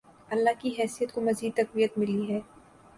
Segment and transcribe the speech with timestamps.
[0.29, 2.39] اللہ کی حیثیت کو مزید تقویت ملی ہے۔